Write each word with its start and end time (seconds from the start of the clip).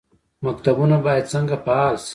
مکتبونه 0.45 0.95
باید 1.05 1.29
څنګه 1.33 1.55
فعال 1.65 1.95
شي؟ 2.03 2.09